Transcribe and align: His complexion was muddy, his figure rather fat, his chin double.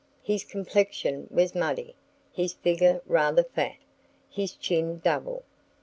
His 0.23 0.43
complexion 0.43 1.27
was 1.29 1.53
muddy, 1.53 1.93
his 2.33 2.53
figure 2.53 3.03
rather 3.05 3.43
fat, 3.43 3.77
his 4.31 4.55
chin 4.55 4.97
double. 4.97 5.43